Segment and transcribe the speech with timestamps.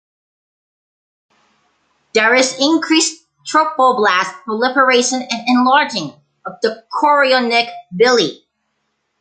[2.15, 8.47] There is increased trophoblast proliferation and enlarging of the chorionic villi.